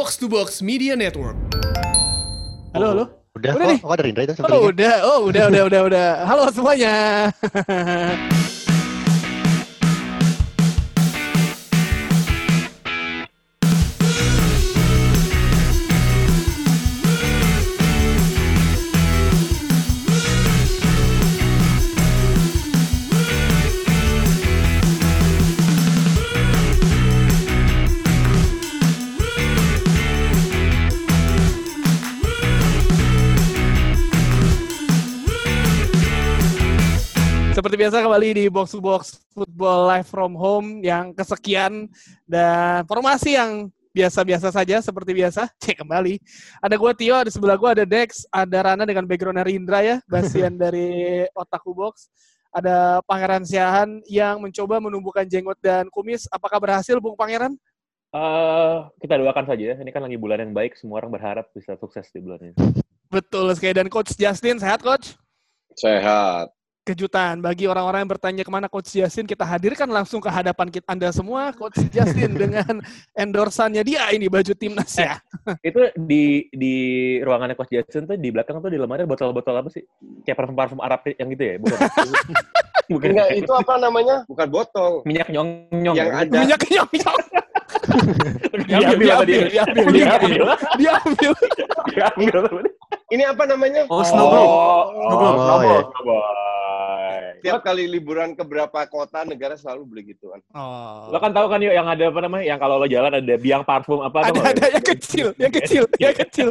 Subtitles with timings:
[0.00, 1.36] Box to Box Media Network.
[2.72, 3.04] Halo, halo.
[3.36, 3.78] Udah, Udah kok, nih.
[3.84, 4.94] kok ada Rindra itu Oh, udah.
[5.04, 6.08] Oh, udah, udah, udah, udah.
[6.24, 7.28] Halo semuanya.
[37.90, 41.90] biasa kembali di Box to Box Football Live from Home yang kesekian
[42.22, 45.50] dan formasi yang biasa-biasa saja seperti biasa.
[45.66, 46.22] Cek kembali.
[46.62, 50.54] Ada gue Tio, ada sebelah gue ada Dex, ada Rana dengan background Rindra ya, basian
[50.54, 52.06] dari Otaku Box.
[52.54, 56.30] Ada Pangeran Siahan yang mencoba menumbuhkan jenggot dan kumis.
[56.30, 57.58] Apakah berhasil, Bung Pangeran?
[58.14, 59.82] Eh, kita doakan saja.
[59.82, 62.54] Ini kan lagi bulan yang baik, semua orang berharap bisa sukses di bulan ini.
[63.10, 63.74] Betul sekali.
[63.82, 65.18] Dan Coach Justin, sehat Coach?
[65.74, 66.54] Sehat.
[66.86, 70.86] Kejutan bagi orang-orang yang bertanya ke mana Coach Justin kita hadirkan langsung ke hadapan kita
[70.86, 72.78] Anda semua Coach Justin dengan
[73.18, 75.18] endorsannya dia ini baju timnas ya.
[75.66, 76.76] Itu di di
[77.26, 79.80] ruangannya Coach Jason tuh di belakang tuh di lemari ada botol-botol apa sih?
[80.28, 81.54] Kayak parfum-parfum Arab yang gitu ya?
[81.56, 81.78] Bukan.
[82.90, 83.08] Bukan.
[83.14, 84.16] Enggak, itu apa namanya?
[84.26, 84.92] Bukan botol.
[85.06, 85.96] Minyak nyong-nyong.
[85.96, 86.20] Yang ya?
[86.20, 86.38] ada.
[86.42, 87.18] Minyak kenyang-kenyang.
[88.66, 89.40] Diambil sama dia.
[89.46, 89.94] diambil, Diambil.
[89.94, 90.30] diambil,
[90.76, 91.32] diambil.
[91.86, 92.79] Diambil sama dia.
[93.10, 93.90] Ini apa namanya?
[93.90, 94.46] Oh, snowball.
[94.46, 95.34] Oh, Snowball.
[95.34, 95.82] snowball.
[95.82, 96.22] Oh, snowball.
[97.40, 100.40] Tiap kali liburan ke berapa kota negara selalu beli gituan.
[100.52, 101.08] Oh.
[101.08, 102.44] Lo kan tahu kan yuk yang ada apa namanya?
[102.44, 104.28] Yang kalau lo jalan ada biang parfum apa?
[104.28, 106.48] ada ada yang kecil, yang kecil, yang kecil.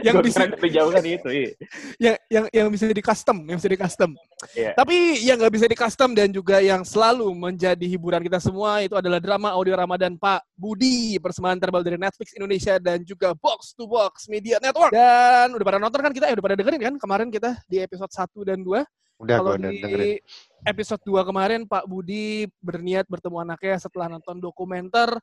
[0.00, 1.28] yang Gua bisa kira dari jauh kan itu.
[1.32, 1.50] Iya.
[1.98, 4.10] yang yang yang bisa di custom, yang bisa di custom.
[4.54, 4.72] Iya.
[4.74, 8.94] Tapi yang nggak bisa di custom dan juga yang selalu menjadi hiburan kita semua itu
[8.98, 13.86] adalah drama audio Ramadan Pak Budi persembahan terbaru dari Netflix Indonesia dan juga Box to
[13.86, 14.94] Box Media Network.
[14.94, 18.10] Dan udah pada nonton kan kita, ya udah pada dengerin kan kemarin kita di episode
[18.10, 18.82] 1 dan 2.
[19.22, 20.18] Udah, Kalau di dengerin.
[20.66, 25.14] episode 2 kemarin Pak Budi berniat bertemu anaknya setelah nonton dokumenter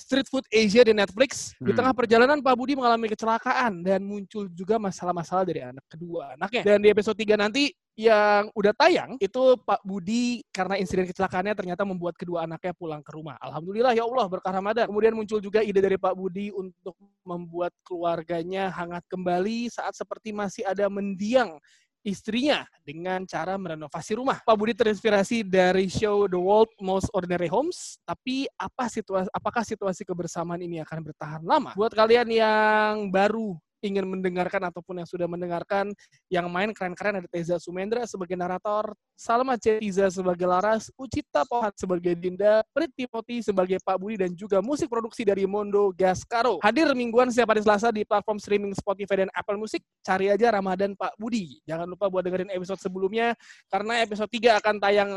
[0.00, 1.52] Street Food Asia di Netflix.
[1.60, 1.76] Di Hmm.
[1.76, 6.62] tengah perjalanan Pak Budi mengalami kecelakaan dan muncul juga masalah-masalah dari anak kedua anaknya.
[6.64, 7.68] Dan di episode 3 nanti
[8.00, 13.12] yang udah tayang itu Pak Budi karena insiden kecelakaannya ternyata membuat kedua anaknya pulang ke
[13.12, 13.36] rumah.
[13.44, 14.88] Alhamdulillah ya Allah berkah Ramadan.
[14.88, 16.96] Kemudian muncul juga ide dari Pak Budi untuk
[17.28, 21.60] membuat keluarganya hangat kembali saat seperti masih ada mendiang
[22.00, 24.40] istrinya dengan cara merenovasi rumah.
[24.40, 30.02] Pak Budi terinspirasi dari show The World Most Ordinary Homes, tapi apa situasi apakah situasi
[30.04, 31.76] kebersamaan ini akan bertahan lama?
[31.76, 35.92] Buat kalian yang baru ingin mendengarkan ataupun yang sudah mendengarkan
[36.28, 42.16] yang main keren-keren ada Teza Sumendra sebagai narator, Salma Cetiza sebagai Laras, Ucita Pohat sebagai
[42.16, 46.60] Dinda, Prit Timothy sebagai Pak Budi dan juga musik produksi dari Mondo Gascaro.
[46.64, 49.84] Hadir mingguan setiap hari Selasa di platform streaming Spotify dan Apple Music.
[50.00, 51.60] Cari aja Ramadan Pak Budi.
[51.68, 53.36] Jangan lupa buat dengerin episode sebelumnya
[53.68, 55.10] karena episode 3 akan tayang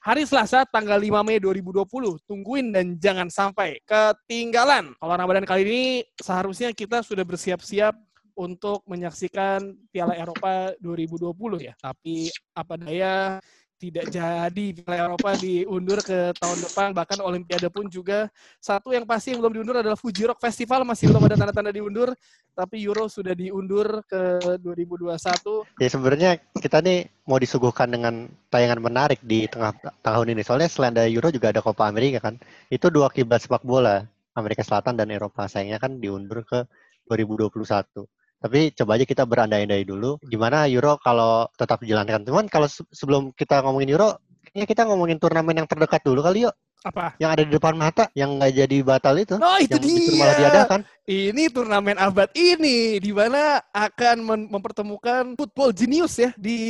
[0.00, 1.84] hari Selasa tanggal 5 Mei 2020.
[2.24, 4.96] Tungguin dan jangan sampai ketinggalan.
[4.96, 5.82] Kalau Ramadan kali ini
[6.18, 7.92] seharusnya kita sudah bersiap-siap
[8.32, 11.76] untuk menyaksikan Piala Eropa 2020 ya.
[11.76, 13.36] Tapi apa daya
[13.80, 18.28] tidak jadi Piala Eropa diundur ke tahun depan bahkan Olimpiade pun juga
[18.60, 22.12] satu yang pasti yang belum diundur adalah Fuji Rock Festival masih belum ada tanda-tanda diundur
[22.52, 24.20] tapi Euro sudah diundur ke
[24.60, 26.30] 2021 Ya sebenarnya
[26.60, 29.72] kita nih mau disuguhkan dengan tayangan menarik di tengah
[30.04, 30.44] tahun ini.
[30.44, 32.36] Soalnya selain ada Euro juga ada Copa Amerika kan.
[32.68, 34.04] Itu dua kiblat sepak bola
[34.36, 35.48] Amerika Selatan dan Eropa.
[35.48, 36.68] Sayangnya kan diundur ke
[37.08, 38.04] 2021.
[38.40, 42.24] Tapi coba aja kita berandai-andai dulu gimana Euro kalau tetap dijalankan.
[42.24, 44.16] Cuman kalau se- sebelum kita ngomongin Euro,
[44.48, 46.54] kayaknya kita ngomongin turnamen yang terdekat dulu kali yuk.
[46.80, 47.12] Apa?
[47.20, 49.36] Yang ada di depan mata, yang nggak jadi batal itu.
[49.36, 50.40] Oh itu yang justru malah dia.
[50.40, 50.80] diadakan.
[51.10, 56.60] Ini turnamen abad ini di mana akan mempertemukan football genius ya di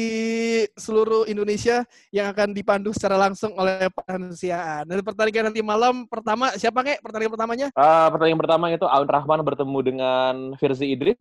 [0.75, 4.89] seluruh Indonesia yang akan dipandu secara langsung oleh Pansiaan.
[4.89, 7.69] Dan pertandingan nanti malam pertama siapa kek pertandingan pertamanya?
[7.69, 11.21] Eh, pertandingan pertama itu Aun Rahman bertemu dengan Firzi Idris.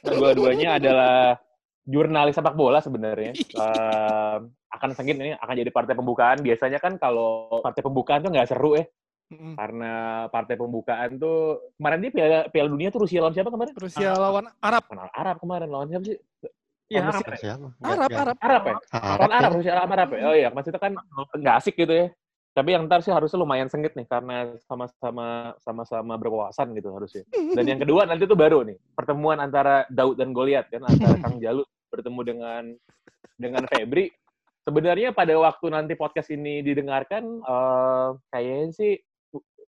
[0.00, 1.36] Dua-duanya adalah
[1.84, 3.32] jurnalis sepak bola sebenarnya.
[3.54, 4.36] Eh,
[4.74, 6.42] akan sengit ini akan jadi partai pembukaan.
[6.42, 8.84] Biasanya kan kalau partai pembukaan tuh nggak seru ya,
[9.30, 9.54] Mm-mm.
[9.54, 9.92] karena
[10.28, 13.72] partai pembukaan tuh kemarin dia Piala, Piala Dunia tuh Rusia lawan siapa kemarin?
[13.78, 14.82] Rusia lawan Arab.
[14.90, 16.18] Kenal Arab kemarin lawan siapa sih?
[16.84, 17.22] Iya, Lawan Arab.
[17.22, 17.34] Mesir.
[17.40, 17.66] Siapa?
[17.70, 18.36] Nggak- Arab, nggak- Arab.
[18.42, 18.74] Arab ya?
[18.74, 19.56] Arab Lawan Arab, ya.
[19.56, 20.20] Rusia lawan Arab ya?
[20.26, 20.92] Oh iya, maksudnya kan
[21.38, 22.06] nggak asik gitu ya.
[22.54, 27.26] Tapi yang ntar sih harusnya lumayan sengit nih karena sama-sama sama-sama berwawasan gitu harusnya.
[27.34, 31.42] Dan yang kedua nanti tuh baru nih pertemuan antara Daud dan Goliat kan antara Kang
[31.42, 32.62] Jalu bertemu dengan
[33.34, 34.06] dengan Febri.
[34.64, 38.92] Sebenarnya pada waktu nanti podcast ini didengarkan eh kayaknya sih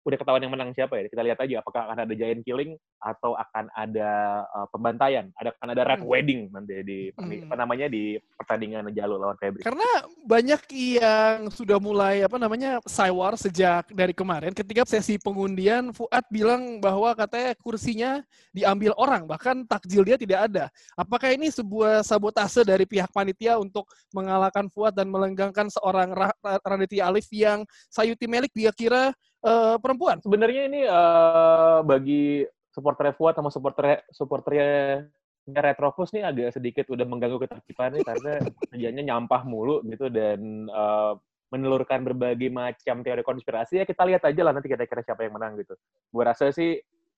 [0.07, 1.12] udah ketahuan yang menang siapa ya.
[1.12, 4.09] Kita lihat aja apakah akan ada giant killing atau akan ada
[4.56, 5.27] uh, pembantaian.
[5.36, 6.07] Ada akan ada red Hmm.
[6.07, 7.51] wedding nanti di Hmm.
[7.51, 9.68] apa namanya di pertandingan Jalur lawan Febri.
[9.68, 9.89] Karena
[10.24, 12.80] banyak yang sudah mulai apa namanya
[13.12, 18.12] war sejak dari kemarin ketika sesi pengundian Fuad bilang bahwa katanya kursinya
[18.56, 20.65] diambil orang bahkan takjil dia tidak ada.
[20.95, 23.83] Apakah ini sebuah sabotase dari pihak panitia untuk
[24.15, 29.12] mengalahkan Fuad dan melenggangkan seorang Ra- Ra- Raditya Alif yang Sayuti Melik dia kira
[29.44, 30.18] eh, perempuan?
[30.24, 35.06] Sebenarnya ini eh, bagi supporter Fuad sama supporter supporternya
[35.48, 38.31] Retropus nih agak sedikit udah mengganggu ketertiban nih karena
[38.68, 41.13] kerjanya nyampah mulu gitu dan eh,
[41.48, 45.56] menelurkan berbagai macam teori konspirasi ya kita lihat aja lah nanti kira-kira siapa yang menang
[45.56, 45.80] gitu.
[46.12, 46.75] Gue rasa sih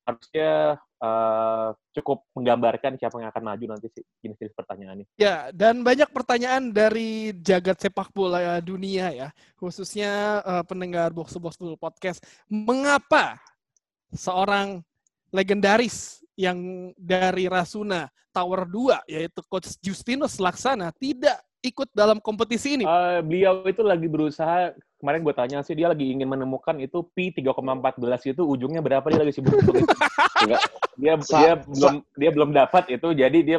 [0.10, 1.70] harusnya eh,
[2.02, 5.06] cukup menggambarkan siapa yang akan maju nanti sih jenis-jenis pertanyaannya.
[5.16, 11.40] Ya, dan banyak pertanyaan dari jagat sepak bola dunia ya, khususnya eh, pendengar Box to
[11.40, 12.20] Box Football Podcast.
[12.50, 13.38] Mengapa
[14.10, 14.82] seorang
[15.30, 22.86] legendaris yang dari Rasuna Tower 2, yaitu Coach Justinus Laksana, tidak ikut dalam kompetisi ini?
[22.88, 27.32] Eh, beliau itu lagi berusaha kemarin gue tanya sih dia lagi ingin menemukan itu pi
[27.32, 29.72] 3,14 itu ujungnya berapa dia lagi sibuk itu.
[30.44, 30.62] Enggak.
[31.00, 33.58] dia Sa- dia belum dia belum dapat itu jadi dia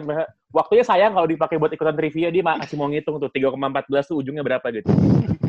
[0.52, 4.44] waktunya sayang kalau dipakai buat ikutan trivia dia masih mau ngitung tuh 3,14 tuh ujungnya
[4.44, 4.92] berapa gitu.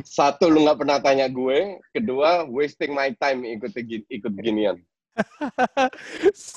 [0.08, 3.76] Satu lu nggak pernah tanya gue, kedua wasting my time ikut
[4.08, 4.80] ikut ginian.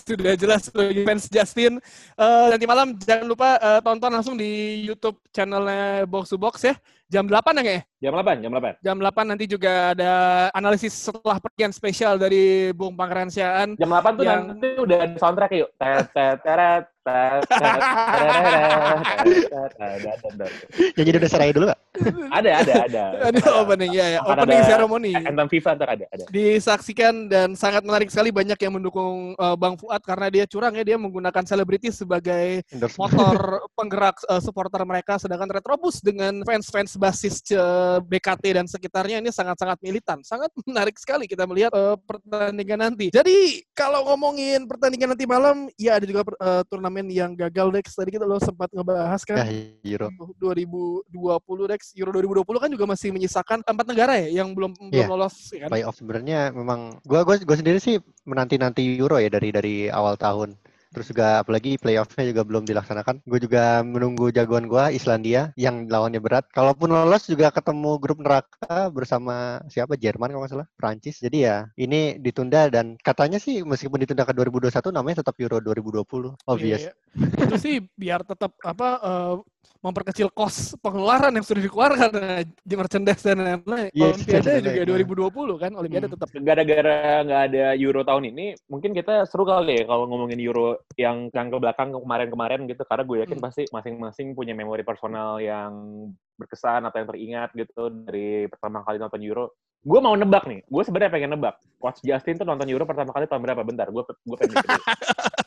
[0.06, 1.82] Sudah jelas sebagai fans Justin.
[2.14, 6.74] Eh, nanti malam jangan lupa eh, tonton langsung di YouTube channelnya Box to Box ya.
[7.10, 7.82] Jam 8 ya nggak ya?
[8.04, 8.84] Jam 8, jam 8.
[8.84, 10.12] Jam 8 nanti juga ada
[10.52, 13.80] analisis setelah pergian spesial dari Bung Pangeran Siaan.
[13.80, 15.72] Jam 8 tuh Yang- nanti udah ada soundtrack yuk.
[15.80, 16.84] Tet, tet, teret.
[20.96, 21.80] Ya jadi udah serai dulu gak?
[22.32, 23.02] Ada, ada, ada.
[23.28, 24.20] Ada opening ya, ya.
[24.24, 25.12] Opening ceremony.
[25.12, 26.24] Anthem FIFA ntar ada, ada.
[26.32, 30.80] Disaksikan dan sangat menarik sekali banyak yang mendukung eh, Bang Fuad karena dia curang ya
[30.80, 32.64] dia menggunakan selebriti sebagai
[32.96, 37.44] motor penggerak eh, supporter mereka sedangkan Retrobus dengan fans-fans basis
[37.96, 40.18] eh, BKT dan sekitarnya ini sangat-sangat militan.
[40.26, 43.08] Sangat menarik sekali kita melihat eh, pertandingan nanti.
[43.14, 47.94] Jadi kalau ngomongin pertandingan nanti malam ya ada juga eh, turnamen yang gagal Dex.
[47.94, 49.50] Tadi kita lo sempat ngebahas kan Ya,
[49.96, 50.08] Euro.
[50.38, 55.06] 2020 Dex Euro 2020 kan juga masih menyisakan empat negara ya yang belum belum Iya.
[55.10, 55.70] lolos ya kan?
[55.74, 60.54] Playoff sebenarnya memang gua gua gua sendiri sih menanti-nanti Euro ya dari dari awal tahun.
[60.94, 63.26] Terus juga apalagi playoffnya juga belum dilaksanakan.
[63.26, 66.46] Gue juga menunggu jagoan gua Islandia yang lawannya berat.
[66.54, 71.18] Kalaupun lolos juga ketemu grup neraka bersama siapa Jerman kalau nggak salah, Prancis.
[71.18, 76.38] Jadi ya ini ditunda dan katanya sih meskipun ditunda ke 2021 namanya tetap Euro 2020.
[76.46, 76.86] Obvious.
[76.86, 76.92] Iya,
[77.42, 79.34] itu sih biar tetap apa eh,
[79.80, 83.90] memperkecil kos pengeluaran yang sudah dikeluarkan eh, di merchandise dan lain-lain.
[83.92, 85.06] Yes, Olimpiade dan juga lain-lain.
[85.08, 86.14] 2020 kan, Olimpiade Hmm.
[86.16, 86.28] tetap.
[86.34, 91.28] gara-gara nggak ada Euro tahun ini, mungkin kita seru kali ya kalau ngomongin Euro yang
[91.28, 93.46] yang ke belakang kemarin-kemarin gitu, karena gue yakin Hmm.
[93.46, 95.72] pasti masing-masing punya memori personal yang
[96.34, 99.46] berkesan atau yang teringat gitu dari pertama kali nonton Euro.
[99.84, 101.60] Gue mau nebak nih, gue sebenarnya pengen nebak.
[101.76, 103.60] Coach Justin tuh nonton Euro pertama kali tahun berapa?
[103.60, 104.56] Bentar, gue gue pengen.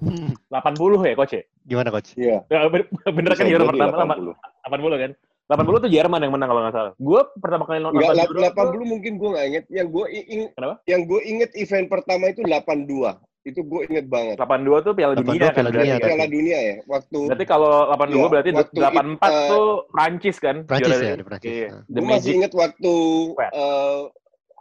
[0.50, 1.42] 80 ya, Coach ya?
[1.62, 2.10] Gimana coach?
[2.16, 2.42] Iya.
[2.48, 4.34] Ya, ben- Bener kan Euro pertama 80.
[4.66, 5.12] 80 kan?
[5.50, 6.92] 80 tuh Jerman yang menang kalau nggak salah.
[6.96, 9.64] Gue pertama kali nonton Euro tuh- 80 mungkin gue nggak inget.
[9.68, 10.74] Yang gue inget, Kenapa?
[10.86, 13.18] yang gue inget event pertama itu 82.
[13.40, 14.36] Itu gue inget banget.
[14.36, 15.94] 82 tuh Piala 82 Dunia kan Piala Dunia?
[15.96, 16.74] Piala Dunia ya.
[16.84, 20.56] Waktu Berarti kalau 82 Iya, berarti waktu 84 it- eh, tuh Prancis kan?
[20.68, 21.48] Prancis ya, di Prancis.
[21.50, 21.68] Iya.
[21.88, 22.92] Gue masih inget waktu
[23.34, 23.52] Wet.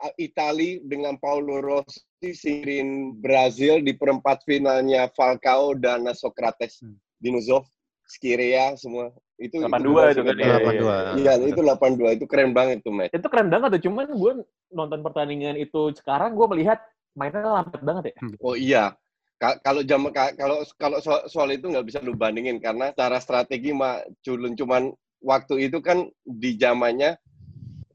[0.02, 2.02] Eh, Itali dengan Paulo Rossi
[2.32, 6.96] sirin Brazil di perempat finalnya Falcao dan Socrates, Hmm.
[7.18, 7.68] Dinuzov,
[8.06, 9.12] Skirea semua.
[9.36, 11.04] Itu 82 itu itu kan, iya, masih iya, ingat.
[11.16, 11.32] iya.
[11.38, 12.16] Iya, itu 82.
[12.20, 13.12] Itu keren banget tuh match.
[13.16, 14.32] Itu keren banget tuh, cuman gue
[14.70, 16.80] nonton pertandingan itu sekarang gue melihat
[17.16, 18.16] mainnya lambat banget ya.
[18.40, 18.84] Oh iya.
[19.40, 23.24] Ka- Kalau jam ka- kalau kalau soal, soal itu nggak bisa lu bandingin karena cara
[23.24, 24.92] strategi mah culun cuman
[25.24, 27.16] waktu itu kan di zamannya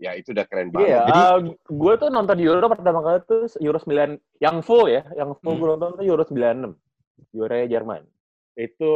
[0.05, 0.89] ya itu udah keren banget.
[0.93, 5.33] Iya, Jadi- gue tuh nonton Euro pertama kali tuh Euro 9 yang full ya, yang
[5.41, 5.61] full Hmm.
[5.61, 6.77] gue nonton tuh Euro 96.
[7.33, 8.03] Juaranya Jerman.
[8.55, 8.93] Itu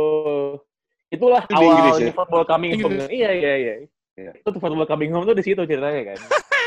[1.08, 2.12] itulah Itu di Inggris awal ya?
[2.12, 2.92] football coming home.
[2.92, 3.08] Inggris.
[3.08, 3.74] Iya, iya, iya.
[4.18, 4.30] Iya.
[4.36, 6.18] Itu tuh football coming home tuh di situ ceritanya kan.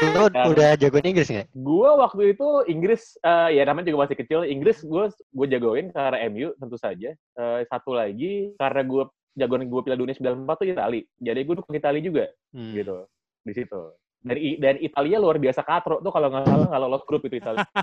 [0.01, 1.47] Lu Dan- udah jagoan Inggris nggak?
[1.53, 4.39] Gua waktu itu Inggris eh, ya namanya juga masih kecil.
[4.43, 7.13] Inggris gue gue jagoin karena MU tentu saja.
[7.13, 9.03] Eh, satu lagi karena gue
[9.37, 10.99] jagoan gue Piala Dunia 94 tuh Itali.
[11.21, 12.73] Jadi gue dukung Itali juga Hmm.
[12.73, 12.97] gitu
[13.45, 13.81] di situ.
[14.21, 17.65] Dari dan Italia luar biasa katro tuh kalau nggak salah kalau lolos grup itu Italia.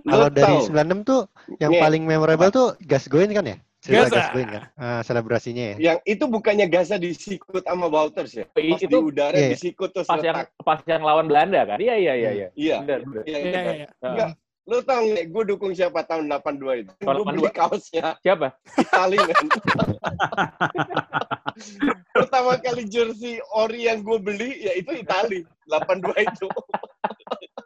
[0.00, 1.20] Kalau dari tahu, 96 tuh
[1.60, 3.56] yang Nih, paling memorable tuh Gascoigne kan ya?
[3.78, 4.16] Cerita Gaza.
[4.16, 4.62] Gascoigne kan?
[4.74, 5.76] Ah, selebrasinya ya.
[5.78, 8.44] Yang itu bukannya Gaza disikut sama Wouters ya?
[8.58, 9.52] I- Pas di itu udara iya.
[9.54, 10.66] disikut terus pas yang letak.
[10.66, 11.78] pas yang lawan Belanda kan?
[11.78, 12.48] Iya iya iya iya.
[12.56, 12.76] Iya.
[12.82, 13.24] Benar, benar.
[13.28, 14.24] Iya,
[14.64, 16.92] Lu tau nggak, gue dukung siapa tahun 82 itu?
[17.00, 17.56] Tahun Gue beli 82.
[17.56, 18.48] kaosnya Siapa?
[18.76, 19.46] Itali, men.
[22.10, 25.42] Pertama kali jersey ori yang gue beli, ya itu Itali.
[25.66, 26.46] 82 itu.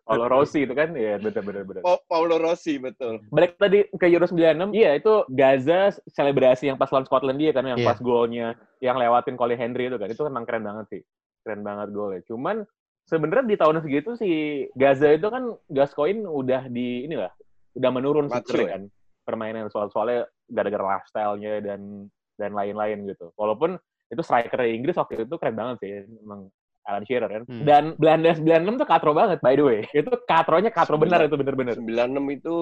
[0.05, 0.93] Paulo Rossi itu kan?
[0.93, 1.81] Iya, benar benar benar.
[1.81, 3.25] Pa- Paulo Rossi, betul.
[3.33, 7.65] Balik tadi ke Euro 96, iya itu Gaza selebrasi yang pas lawan Scotland dia kan
[7.65, 7.89] yang Iya.
[7.89, 10.07] pas golnya yang lewatin Colin Henry itu kan.
[10.07, 11.03] Itu emang keren banget sih.
[11.41, 12.21] Keren banget golnya.
[12.29, 12.69] Cuman
[13.05, 14.31] sebenarnya di tahun segitu si
[14.73, 17.33] Gaza itu kan Gascoigne udah di inilah
[17.75, 18.79] udah menurun sih ya?
[18.79, 18.83] kan
[19.25, 23.33] permainan soal-soalnya gara-gara lifestyle-nya dan dan lain-lain gitu.
[23.37, 23.77] Walaupun
[24.11, 25.91] itu striker Inggris waktu itu keren banget sih
[26.23, 26.51] emang
[26.85, 27.43] Alan Shearer kan.
[27.49, 27.65] Hmm.
[27.65, 29.81] Dan Belanda 96 tuh katro banget by the way.
[29.97, 31.81] Itu katronya katro benar itu bener-bener.
[31.81, 32.57] 96 itu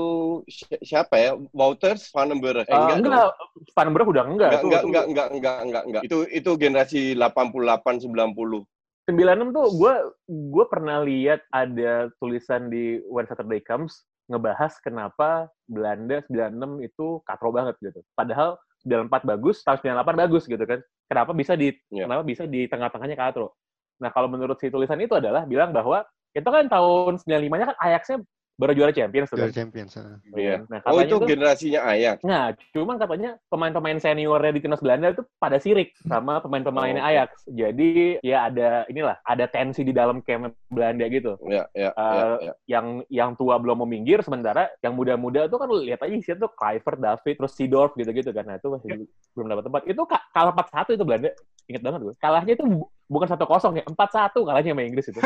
[0.46, 1.30] si- siapa ya?
[1.50, 2.62] Wouters, Van den Burg.
[2.62, 3.34] Eh, Eh, enggak.
[3.75, 4.50] Van den Broek udah enggak.
[4.54, 6.02] enggak, Itu- enggak, itu- enggak, enggak, enggak, enggak, enggak.
[6.06, 8.62] Itu itu generasi 88 90.
[9.11, 9.94] 96 tuh gue
[10.30, 17.50] gue pernah lihat ada tulisan di When Saturday Comes ngebahas kenapa Belanda 96 itu katro
[17.50, 18.00] banget gitu.
[18.14, 18.54] Padahal
[18.87, 20.80] 94 bagus, tahun 98 bagus gitu kan.
[21.11, 22.06] Kenapa bisa di Iya.
[22.06, 23.54] kenapa bisa di tengah-tengahnya katro?
[23.99, 28.18] Nah, kalau menurut si tulisan itu adalah bilang bahwa itu kan tahun 95-nya kan Ajax-nya
[28.54, 29.42] baru juara Champions tuh kan.
[29.42, 29.92] Juara Champions.
[29.94, 30.16] ah.
[30.32, 30.56] Iya.
[30.64, 32.16] Nah, Oh, katanya itu tuh generasinya Ajax.
[32.23, 37.09] Nah, cuman katanya pemain-pemain seniornya di timnas Belanda itu pada sirik sama pemain-pemainnya Oh.
[37.09, 37.30] Ajax.
[37.47, 37.90] Jadi
[38.21, 41.35] ya ada inilah, ada tensi di dalam camp Belanda gitu.
[41.44, 42.52] Ya, ya, ya, Eh, ya.
[42.71, 46.50] Yang yang tua belum mau minggir, sementara yang muda-muda tuh kan lihat aja isinya tuh
[46.52, 48.44] Kluivert, David, terus Seedorf gitu-gitu kan.
[48.44, 48.90] Nah, itu masih
[49.32, 49.82] belum dapat tempat.
[49.87, 51.30] Itu ka- kalah 4-1 itu Belanda.
[51.64, 52.14] Ingat banget gue.
[52.16, 52.64] Kalahnya itu
[53.12, 55.21] bu- bukan 1-0 ya, 4-1 kalahnya sama Inggris itu.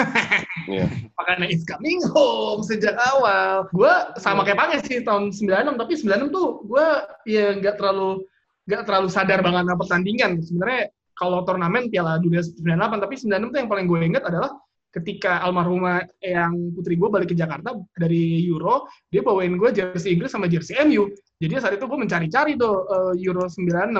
[1.19, 3.71] Makanya it's coming home sejak awal.
[3.71, 6.87] Gue sama kayak Pange sih tahun 96, tapi 96 tuh gue
[7.31, 8.27] ya nggak terlalu
[8.67, 10.31] nggak terlalu sadar banget sama pertandingan.
[10.43, 10.83] Sebenarnya
[11.15, 14.51] kalau turnamen Piala Dunia 98, tapi 96 tuh yang paling gue ingat adalah
[14.91, 20.33] ketika almarhumah yang putri gue balik ke Jakarta dari Euro, dia bawain gue jersey Inggris
[20.33, 21.13] sama jersey MU.
[21.37, 23.93] Jadi saat itu gue mencari-cari tuh eh, Euro 96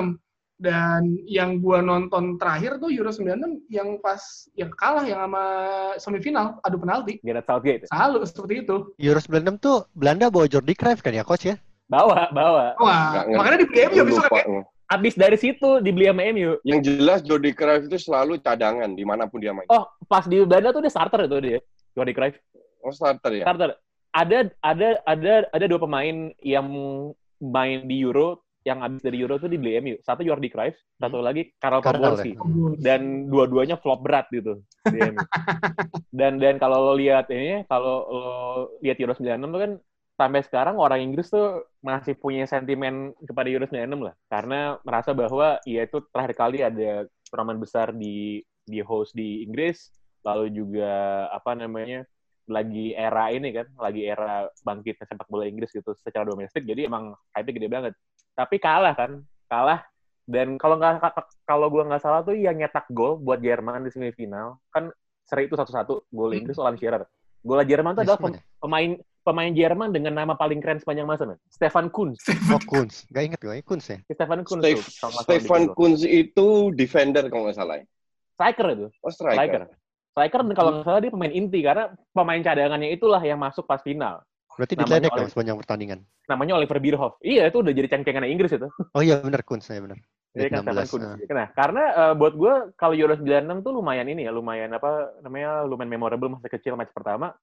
[0.57, 4.21] dan yang gue nonton terakhir tuh Euro 96 yang pas
[4.57, 5.43] yang kalah yang sama
[6.01, 7.21] semifinal adu penalti.
[7.21, 7.83] Gareth Southgate.
[7.85, 8.75] Selalu seperti itu.
[8.97, 11.55] Euro 96 tuh Belanda bawa Jordi Cruyff kan ya, coach ya?
[11.87, 12.73] Bawa, bawa.
[12.81, 14.39] Wah, makanya di MU Gua habis lupa.
[14.43, 16.57] itu Abis dari situ dibeli sama MU.
[16.63, 19.69] Yang jelas Jordi Cruyff itu selalu cadangan di mana pun dia main.
[19.69, 21.59] Oh, pas di Belanda tuh dia starter itu dia.
[21.93, 22.35] Jordi Cruyff.
[22.81, 23.45] Oh, starter ya?
[23.45, 23.77] Starter.
[24.15, 26.65] Ada ada ada ada dua pemain yang
[27.37, 29.95] main di Euro yang abis dari Euro tuh dibeli MU.
[30.03, 32.35] Satu Jordi Cruyff, satu lagi Karel Poborski.
[32.35, 32.43] ya.
[32.83, 35.23] Dan dua-duanya flop berat gitu di MU.
[36.19, 38.27] dan dan kalau lo lihat ini, kalau lo
[38.83, 39.71] lihat Euro 96 tuh kan
[40.19, 44.15] sampai sekarang orang Inggris tuh masih punya sentimen kepada Euro 96 lah.
[44.27, 49.87] Karena merasa bahwa ya itu terakhir kali ada turnamen besar di di host di Inggris,
[50.27, 52.03] lalu juga apa namanya
[52.47, 57.15] lagi era ini kan, lagi era bangkitnya sepak bola Inggris gitu secara domestik, jadi emang
[57.35, 57.93] hype gede banget.
[58.37, 59.81] Tapi kalah kan, kalah.
[60.27, 61.01] Dan kalau nggak
[61.47, 64.91] kalau gua nggak salah tuh yang nyetak gol buat Jerman di semifinal kan
[65.23, 67.07] seri itu satu-satu gol Inggris Alan Shearer.
[67.41, 68.91] Gol Jerman itu adalah pem- pemain
[69.23, 71.39] pemain Jerman dengan nama paling keren sepanjang masa, men.
[71.47, 72.19] Stefan Kunz.
[72.51, 73.07] Oh, Kunz.
[73.07, 73.99] Gak inget gue, Kunz ya?
[74.07, 75.11] Stefan Kunz Stef- tuh.
[75.23, 75.63] Stefan.
[75.71, 77.79] Kunz itu defender kalau nggak salah.
[77.79, 77.85] ya?
[78.35, 78.87] Striker itu.
[79.03, 79.35] Oh, Striker.
[79.35, 79.61] striker.
[80.11, 83.79] Striker dan kalau nggak salah dia pemain inti karena pemain cadangannya itulah yang masuk pas
[83.79, 84.19] final.
[84.57, 85.99] Berarti Namanya diledek dong sepanjang pertandingan.
[86.25, 87.13] Namanya Oliver Bierhoff.
[87.21, 88.67] Iya, itu udah jadi cengkengan Inggris itu.
[88.97, 90.01] Oh iya benar Kunz, ya benar.
[90.33, 91.05] Jadi kan 16, Kunz.
[91.05, 91.15] ah.
[91.29, 95.61] Nah, karena eh, buat gue kalau Euro 96 tuh lumayan ini ya, lumayan apa namanya,
[95.63, 97.37] lumayan memorable masa kecil match pertama.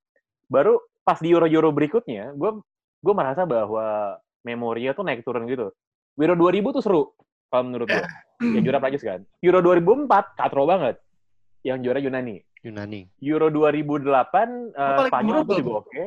[0.51, 2.51] Baru pas di Euro-Euro berikutnya, gue
[3.01, 5.71] gue merasa bahwa memorinya tuh naik turun gitu.
[6.19, 7.03] Euro 2000 tuh seru
[7.49, 8.07] kalau menurut gue.
[8.43, 9.21] Yang juara Prancis kan.
[9.47, 10.99] Euro 2004 katro banget.
[11.63, 12.37] Yang juara Yunani.
[12.67, 13.07] Yunani.
[13.23, 14.27] Euro 2008 eh,
[14.75, 16.05] paling Spanyol tuh juga oke.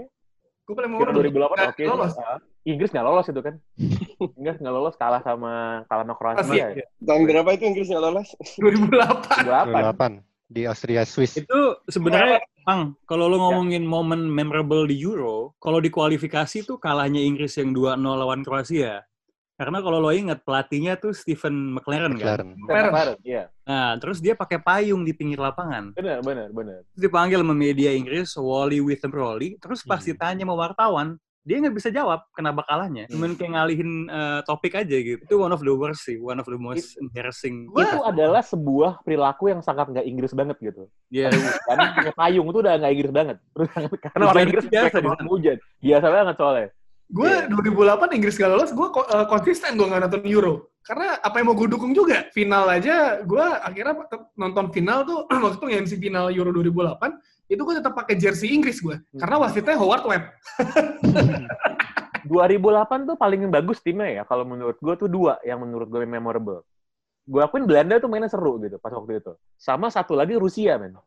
[0.68, 1.84] Gue paling mau Euro 2008 Nggak oke.
[1.88, 2.14] lolos.
[2.20, 3.56] Ah, Inggris nggak lolos itu kan.
[4.38, 6.76] Inggris nggak lolos kalah sama kalah sama Kroasia.
[6.76, 6.86] Ya.
[7.00, 8.28] Tahun berapa itu Inggris nggak lolos?
[8.60, 9.48] 2008.
[9.48, 10.20] 2008.
[10.20, 11.40] 8 di Austria Swiss.
[11.40, 17.24] Itu sebenarnya Pang, kalau lo ngomongin momen memorable di Euro, kalau di kualifikasi tuh kalahnya
[17.24, 19.08] Inggris yang 2-0 lawan Kroasia.
[19.58, 22.46] Karena kalau lo ingat pelatihnya tuh Stephen McLaren kan.
[22.54, 22.94] McLaren.
[22.94, 23.50] Parent, Iya.
[23.66, 25.98] Nah, terus dia pakai payung di pinggir lapangan.
[25.98, 26.86] Benar, benar, benar.
[26.94, 29.58] Terus dipanggil sama media Inggris, Wally Witherley.
[29.58, 30.14] Terus pas Hmm.
[30.14, 33.10] ditanya sama wartawan, dia nggak bisa jawab kenapa kalahnya.
[33.10, 35.26] Cuman kayak ngalihin eh, topik aja gitu.
[35.26, 37.66] Itu one of the worst sih, one of the most embarrassing.
[37.68, 40.86] Itu adalah sebuah perilaku yang sangat nggak Inggris banget gitu.
[41.10, 41.34] Iya.
[41.66, 43.38] Karena pakai payung itu udah nggak Inggris banget.
[44.06, 45.24] Karena orang Inggris biasa biasa di sana.
[45.26, 45.58] hujan.
[45.82, 46.68] Biasa banget soalnya.
[47.08, 47.48] Gue Iya.
[47.48, 50.54] 2008 Inggris gak lolos, gue eh, konsisten gue nggak nonton Euro.
[50.84, 52.28] Karena apa yang mau gue dukung juga.
[52.32, 53.96] Final aja, gue akhirnya
[54.36, 58.84] nonton final tuh, waktu itu MC final Euro 2008, itu gue tetap pakai jersey Inggris
[58.84, 59.00] gue.
[59.16, 60.26] Karena wasitnya Howard Webb.
[62.28, 66.62] 2008 tuh paling bagus timnya ya kalau menurut gue tuh dua yang menurut gue memorable.
[67.24, 69.32] Gue akuin Belanda tuh mainnya seru gitu pas waktu itu.
[69.56, 71.00] Sama satu lagi Rusia men.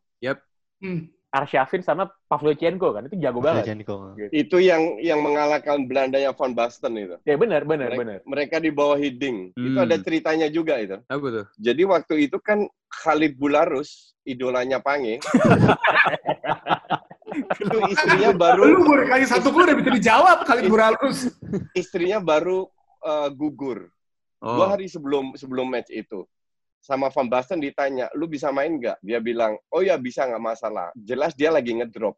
[0.80, 1.12] Hmm.
[1.30, 3.70] Arshavin sama Pavlyuchenko kan itu jago banget.
[3.70, 4.12] Janiko.
[4.28, 7.14] Itu yang yang mengalahkan Belandanya Van Basten itu.
[7.22, 8.18] Ya benar benar Mereka, benar.
[8.26, 9.54] mereka di bawah Hiding.
[9.54, 9.84] Itu Hmm.
[9.86, 10.96] ada ceritanya juga itu.
[11.00, 11.44] Apa tuh?
[11.54, 15.18] Jadi waktu itu kan Khalid Bularus, idolanya Pange,
[17.62, 21.30] itu istrinya baru Lu baru kali satu udah bisa dijawab kali Buralus.
[21.72, 22.66] istrinya baru
[23.00, 23.88] uh, gugur
[24.40, 24.56] Oh.
[24.56, 26.24] dua hari sebelum sebelum match itu.
[26.80, 29.04] Sama Van Basten ditanya, lu bisa main nggak?
[29.04, 30.88] Dia bilang, oh ya bisa nggak masalah.
[30.96, 32.16] Jelas dia lagi ngedrop.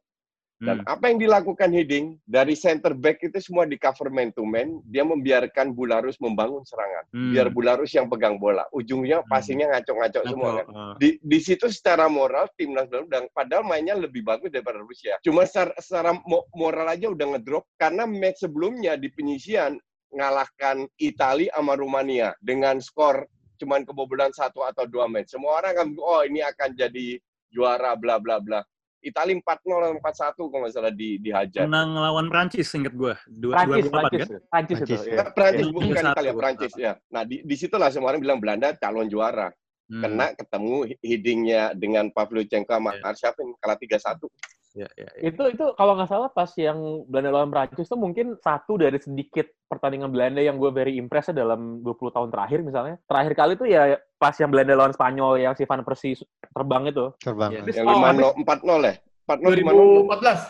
[0.62, 0.95] Dan Hmm.
[0.95, 5.02] apa yang dilakukan Hiding dari center back itu semua di cover man to man, dia
[5.02, 7.02] membiarkan Bularus membangun serangan.
[7.11, 7.35] Hmm.
[7.35, 8.62] Biar Bularus yang pegang bola.
[8.71, 9.26] Ujungnya Hmm.
[9.26, 10.66] passingnya ngaco-ngaco semua kan.
[10.71, 10.95] Oh.
[11.02, 15.19] Di, di situ secara moral timnas Belanda padahal mainnya lebih bagus daripada Rusia.
[15.26, 19.83] Cuma secara, secara mo- moral aja udah ngedrop karena match sebelumnya di penyisian
[20.14, 23.26] ngalahkan Italia sama Rumania dengan skor
[23.62, 25.38] cuman kebobolan satu atau dua match.
[25.38, 27.23] Semua orang kan oh ini akan jadi
[27.54, 28.59] juara bla bla bla.
[29.02, 31.66] Italia 4-0 4-1 kalau nggak salah di dihajar.
[31.66, 33.19] Menang lawan Prancis inget gua.
[33.26, 34.38] Dua, Prancis, 2008 Prancis, kan?
[34.47, 34.87] Prancis itu.
[34.87, 35.02] Prancis.
[35.02, 35.19] iya.
[35.19, 36.92] Nah, Prancis Iya, bukan Italia, gua Prancis ya.
[37.11, 39.49] Nah, di di situlah semua orang bilang Belanda calon juara.
[39.90, 40.02] Hmm.
[40.07, 43.11] Kena ketemu hidingnya dengan Pavlyuchenko sama Iya.
[43.11, 44.31] Arshavin kalah 3-1.
[44.72, 45.28] Ya, ya, ya.
[45.28, 49.44] Itu itu kalau nggak salah pas yang Belanda lawan Prancis itu mungkin satu dari sedikit
[49.68, 52.96] pertandingan Belanda yang gue very impressed dalam 20 tahun terakhir misalnya.
[53.04, 53.82] Terakhir kali itu ya
[54.16, 56.16] pas yang Belanda lawan Spanyol yang si Van Persie
[56.56, 57.12] terbang itu.
[57.20, 57.50] Terbang.
[57.52, 57.68] Iya.
[57.68, 58.94] Yang Oh, 5-0, 4-0 ya?
[59.28, 60.08] 4-0 5-0.
[60.08, 60.40] 2014.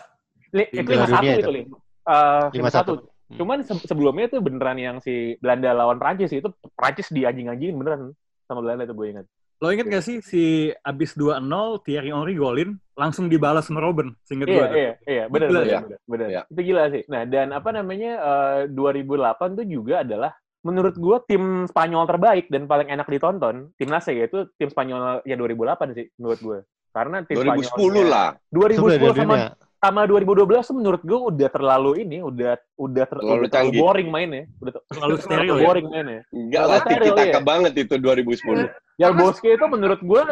[0.52, 1.50] Li- itu Piala 5-1 Dunia itu, itu.
[1.50, 1.66] Lim.
[2.02, 2.94] Eh, 5-1.
[3.02, 3.10] 5-1.
[3.32, 6.46] Cuman se- sebelumnya itu beneran yang si Belanda lawan Prancis itu
[6.78, 8.14] Prancis di anjing-anjingin beneran
[8.46, 9.26] sama Belanda itu gue ingat.
[9.58, 10.42] Lo inget gak sih si
[10.82, 11.42] abis 2-0
[11.82, 14.76] Thierry Henry golin langsung dibalas sama Robben, seinget Iya, gua tuh.
[14.76, 15.80] iya, iya, benar, benar, ya?
[16.04, 16.28] benar.
[16.28, 16.42] Iya.
[16.46, 17.02] Itu gila sih.
[17.08, 20.30] Nah, dan apa namanya, eh, 2008 tuh juga adalah
[20.60, 25.34] menurut gua tim Spanyol terbaik dan paling enak ditonton, timnasnya ya, itu tim Spanyol ya
[25.34, 26.58] 2008 sih menurut gue.
[26.92, 28.28] Karena tim 2010 Spanyolnya- lah.
[28.52, 29.50] 2010 Sebelah sama dunia.
[29.82, 33.80] sama 2012 tuh menurut gue udah terlalu ini, udah udah, ter- Terlalu udah terlalu canggih.
[33.80, 34.42] boring mainnya.
[34.60, 35.64] Udah ter- Terlalu steril ya.
[35.64, 36.20] boring mainnya.
[36.30, 37.40] Enggak lah, tiki iya.
[37.40, 38.68] banget itu 2010.
[39.00, 40.22] Yalbowski itu menurut gue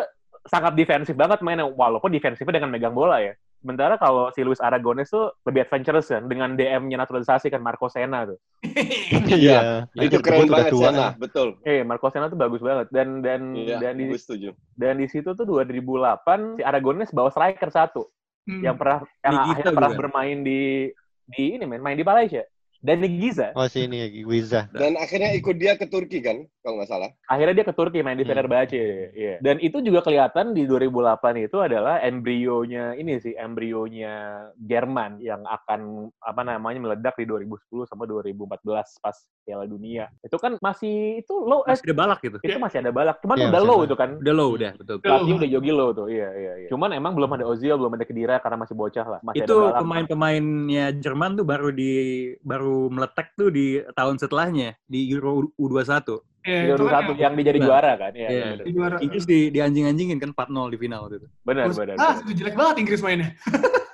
[0.51, 3.33] sangat defensif banget mainnya, walaupun defensifnya dengan megang bola ya.
[3.61, 8.27] Sementara kalau si Luis Aragones tuh lebih adventurous kan, dengan DM-nya naturalisasi kan Marco Senna
[8.27, 8.39] tuh.
[9.31, 9.87] Iya.
[9.95, 10.83] Itu Yang keren banget tua.
[10.91, 11.49] Senna, betul.
[11.63, 14.51] Eh, Marco Senna tuh bagus banget dan dan Iya, dan di setuju.
[14.75, 18.09] dan di situ tuh 2008 si Aragones bawa striker satu
[18.49, 18.65] Hmm.
[18.65, 20.01] yang pernah yang akhirnya pernah juga.
[20.01, 20.89] bermain di
[21.29, 22.41] di ini men, main di Malaysia.
[22.81, 24.65] Dan di Giza, Oh si ini Wiza.
[24.73, 27.13] Dan akhirnya ikut dia ke Turki kan, kalau nggak salah.
[27.27, 28.33] akhirnya dia ke Turki main di Hmm.
[28.33, 28.81] Fenerbahce.
[29.13, 29.37] Iya.
[29.39, 34.13] Dan itu juga kelihatan di 2008 itu adalah embrionya ini sih, embrionya
[34.59, 37.53] Jerman yang akan apa namanya meledak di 2010
[37.85, 38.65] sama 2014
[38.99, 40.09] pas Piala Dunia.
[40.21, 42.39] Itu kan masih itu low eh, Masih ada balak gitu.
[42.41, 43.17] itu masih ada balak.
[43.21, 44.11] Cuman Iya, udah low itu kan.
[44.17, 44.97] Udah low udah, betul.
[44.97, 46.07] Udah Pelatih udah jogi low tuh.
[46.09, 46.69] Iya, iya, iya.
[46.69, 49.21] Cuman emang belum ada Ozil, belum ada Kedira karena masih bocah lah.
[49.21, 51.93] Masih itu pemain-pemainnya Jerman tuh baru di
[52.41, 56.21] baru meletek tuh di tahun setelahnya di Euro U21.
[56.41, 57.67] Ya, Di itu kan 21 yang dia jadi Iya.
[57.69, 58.13] juara kan.
[58.17, 58.43] Iya, Iya.
[58.49, 58.65] bener.
[58.65, 58.97] yang juara.
[58.99, 61.29] Inggris di, di anjing-anjingin kan 4-0 di final waktu itu.
[61.45, 61.97] benar, Terus, benar.
[62.01, 63.31] Ah, itu jelek banget Inggris mainnya.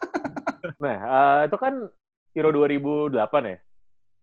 [0.76, 1.74] Nah, eh, itu kan
[2.34, 3.56] Euro 2008 ya.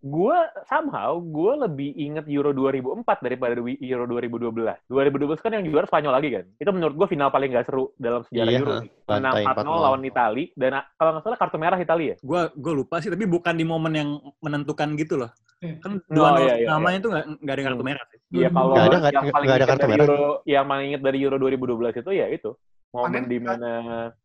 [0.04, 0.36] Gue
[0.68, 4.52] somehow gue lebih inget Euro 2004 daripada Euro 2012.
[4.92, 6.46] 2012 kan yang juara Spanyol lagi kan.
[6.60, 8.74] Itu menurut gue final paling gak seru dalam sejarah Iya, Euro.
[9.08, 9.86] Menang Bantai 4-0 4-0.
[9.88, 12.16] lawan Itali dan kalau nggak salah kartu merah Italia ya.
[12.20, 15.32] Gua gua lupa sih, tapi bukan di momen yang menentukan gitu loh.
[15.64, 15.76] Iya.
[15.80, 18.20] Kan Oh, 2-0 iya, iya, namanya itu nggak nggak ada kartu merah sih.
[18.32, 20.06] Iya kalau Nggak ada, yang nggak paling ada inget kartu dari merah.
[20.08, 22.52] Euro yang paling inget dari Euro 2012 itu ya itu
[22.92, 23.72] momen di mana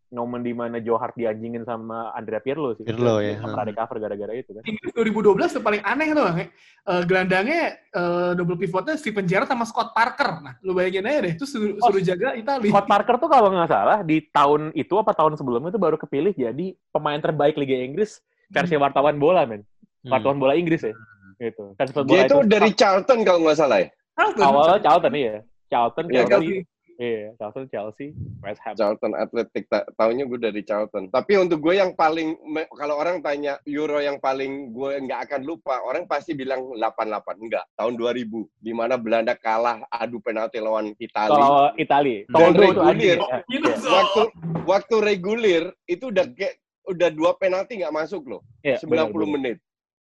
[0.09, 2.85] momen di mana Joe Hart dianjingin sama Andrea Pirlo sih.
[2.85, 3.37] Pirlo, ya.
[3.41, 4.63] pernah recover gara-gara itu kan.
[4.65, 6.39] Inggris 2012 tuh paling aneh tuh, Bang.
[6.41, 10.41] Eh, gelandangnya eh, double pivotnya Steven Gerrard sama Scott Parker.
[10.41, 11.93] Nah, lu bayangin aja deh, terus suruh, Oh.
[11.93, 12.65] suruh jaga Italia.
[12.73, 16.33] Scott Parker tuh kalau nggak salah di tahun itu apa tahun sebelumnya itu baru kepilih
[16.33, 19.61] jadi pemain terbaik Liga Inggris versi wartawan bola men.
[20.05, 20.15] Hmm.
[20.17, 20.97] Wartawan bola Inggris ya.
[21.37, 21.77] Gitu.
[21.77, 23.89] Versi bola Dia itu dari Charlton kalau nggak salah ya.
[24.17, 24.43] Charlton.
[24.43, 25.35] awalnya Charlton iya.
[25.69, 26.65] Charlton, Iya, Chelsea.
[26.99, 28.11] Iya, Charlton, Chelsea,
[28.43, 28.75] West Ham.
[28.75, 29.71] Charlton Athletic.
[29.71, 31.07] Ta tahunya gue dari Charlton.
[31.15, 32.35] Tapi untuk gue yang paling,
[32.75, 37.39] kalau orang tanya Euro yang paling gue nggak akan lupa, orang pasti bilang 88.
[37.39, 38.51] Enggak, tahun 2000.
[38.59, 41.39] Di mana Belanda kalah adu penalti lawan Italia.
[41.39, 43.23] Kalau Italia, Dan Toldo ya.
[43.47, 43.87] Gitu, Iya.
[43.87, 44.23] Waktu
[44.67, 46.59] waktu reguler itu udah kayak
[46.89, 48.43] udah dua penalti nggak masuk loh.
[48.67, 49.29] Iya, 90 benar, benar.
[49.39, 49.59] menit.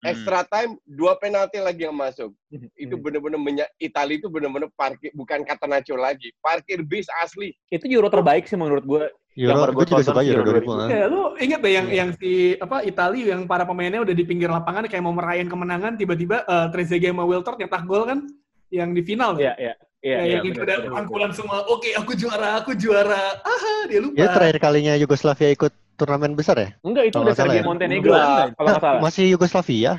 [0.02, 2.34] Extra time dua penalti lagi yang masuk.
[2.74, 3.02] Itu Hmm.
[3.02, 7.54] bener-bener menya Italia itu bener-bener parkir bukan kata Nacho lagi, parkir bis asli.
[7.70, 9.04] Itu Euro terbaik sih menurut gue.
[9.32, 10.74] Yang Euro, gue gua juga suka Euro Euro 2000.
[10.76, 10.88] ah.
[10.90, 11.96] Ya, lu inget deh yang Iya.
[12.04, 15.92] yang si apa Italia yang para pemainnya udah di pinggir lapangan kayak mau merayakan kemenangan
[15.96, 18.26] tiba-tiba eh Trezeguet sama Wiltord nyetak gol kan
[18.68, 19.74] yang di final Iya, iya.
[20.02, 21.62] Iya, Ya, iya, yang itu bener, udah bener, rangkulan semua.
[21.70, 23.38] Oke, aku juara, aku juara.
[23.46, 24.18] Ah, dia lupa.
[24.18, 25.70] Ya terakhir kalinya Yugoslavia ikut
[26.02, 26.68] turnamen besar ya?
[26.82, 27.64] Enggak, itu udah Sergei ya?
[27.64, 28.10] Montenegro.
[28.10, 28.58] Enggak.
[28.58, 29.00] Kalau nggak salah.
[29.00, 29.92] Masih Yugoslavia?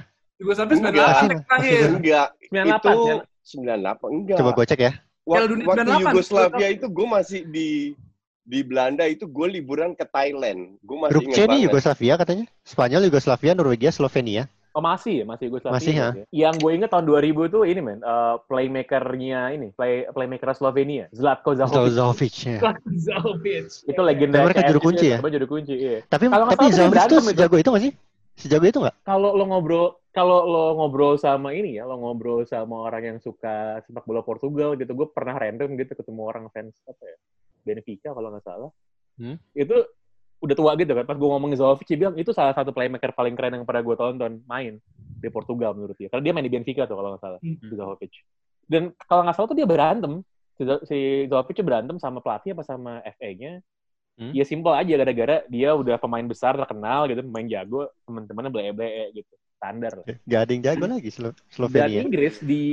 [0.44, 0.56] Enggak.
[0.68, 1.88] 98 Masih- terakhir.
[1.96, 2.76] Enggak, 98.
[2.76, 3.16] itu ya.
[3.44, 4.38] 98 enggak.
[4.44, 4.94] Coba gue cek ya.
[5.24, 6.04] Dunia waktu 98.
[6.04, 7.70] Yugoslavia itu gue masih di
[8.44, 10.76] di Belanda itu gue liburan ke Thailand.
[10.84, 11.63] Gue masih Grup ingat C.
[11.63, 12.46] Yugoslavia katanya.
[12.68, 14.52] Spanyol, Yugoslavia, Norwegia, Slovenia.
[14.74, 15.78] Oh masih ya, masih Yugoslavia.
[15.78, 16.10] Masih, ya.
[16.34, 21.54] Yang gue inget tahun 2000 tuh ini men, eh, playmakernya ini, play playmaker Slovenia, Zlatko
[21.54, 21.94] Zahovic.
[21.94, 22.58] Zahovic ya.
[22.98, 23.70] Zahovic.
[23.86, 25.22] Itu legenda mereka juru kunci ya?
[25.22, 26.02] Coba juru kunci, iya.
[26.10, 27.94] Tapi tapi Zahovic tuh sejago itu nggak sih?
[28.34, 28.96] Sejago itu nggak?
[29.06, 33.78] Kalau lo ngobrol, kalau lo ngobrol sama ini ya, lo ngobrol sama orang yang suka
[33.86, 37.18] sepak bola Portugal gitu, gue pernah random gitu ketemu orang fans apa ya,
[37.62, 38.74] Benfica kalau nggak salah.
[39.22, 39.38] Hmm.
[39.54, 39.86] Itu
[40.44, 41.08] udah tua gitu kan.
[41.08, 43.96] Pas gue ngomongin Zahovic, dia bilang itu salah satu playmaker paling keren yang pernah gue
[43.96, 44.76] tonton main
[45.24, 46.12] di Portugal menurut dia.
[46.12, 47.58] Karena dia main di Benfica tuh kalau nggak salah, Hmm.
[47.64, 48.14] si Zahovic.
[48.68, 50.14] Dan kalau nggak salah tuh dia berantem.
[50.54, 53.64] Si, si berantem sama pelatih apa sama FA-nya.
[54.14, 54.30] Hmm.
[54.36, 59.34] Ya simpel aja gara-gara dia udah pemain besar terkenal gitu, pemain jago, teman-temannya bleye-bleye gitu.
[59.63, 60.06] Standar lah.
[60.28, 62.02] Gak ada yang jago lagi Slo- Dan Slovenia.
[62.04, 62.63] Inggris di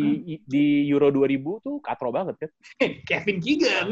[0.42, 2.50] di Euro 2000 tuh katro banget kan.
[3.08, 3.86] Kevin Keegan.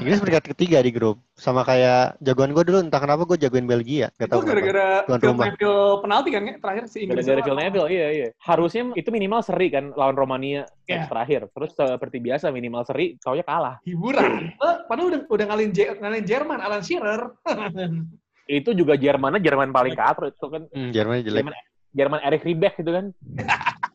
[0.00, 1.20] Inggris peringkat ketiga di grup.
[1.36, 4.08] Sama kayak jagoan gue dulu entah kenapa gue jagoin Belgia.
[4.16, 5.36] Gak Itu gara-gara Phil.
[5.36, 7.20] Neville penalti kan ya, terakhir si Inggris.
[7.20, 8.28] Gara-gara Phil Neville, iya iya.
[8.40, 11.52] Harusnya itu minimal seri kan lawan Romania match terakhir.
[11.52, 13.76] Terus seperti biasa minimal seri, soalnya kalah.
[13.84, 14.56] Hiburan.
[14.56, 17.28] Eh, padahal udah udah ngalahin, Je- ngalahin Jerman, Alan Shearer.
[18.48, 20.64] Itu juga Jermannya Jerman paling katro itu kan.
[20.72, 21.44] Hmm, Jerman jelek.
[21.44, 21.52] Jerman
[21.92, 23.04] Jerman Erik Ribbeck gitu kan.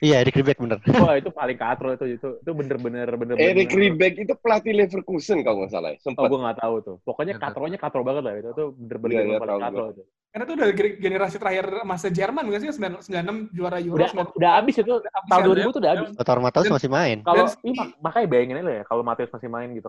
[0.00, 0.80] Iya, Erik Ribbeck bener.
[0.96, 5.60] Wah, itu paling katro itu itu itu bener-bener bener Eric Ribbeck itu pelatih Leverkusen kalau
[5.60, 5.92] nggak salah.
[5.92, 6.00] ya.
[6.00, 6.24] Oh, Sempat.
[6.24, 6.96] gue nggak tahu tuh.
[7.04, 8.48] Pokoknya katronya katro banget lah itu.
[8.48, 10.02] Itu bener-bener yang iya, paling tahu katro itu.
[10.32, 12.70] Karena itu udah ge- generasi terakhir masa Jerman bukan sih?
[12.72, 14.00] 96 juara Euro.
[14.00, 14.40] Udah 94.
[14.40, 14.92] udah habis itu.
[15.04, 15.48] Habis Tahun kan?
[15.52, 16.08] 2000 tuh udah habis.
[16.16, 17.16] Lothar Matthäus Dan- masih main.
[17.20, 19.88] Kalau iya, mak- makanya bayangin aja ya kalau Matius masih main gitu.